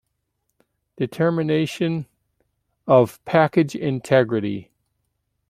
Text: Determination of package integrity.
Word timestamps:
Determination 0.97 2.07
of 2.87 3.23
package 3.23 3.75
integrity. 3.75 4.71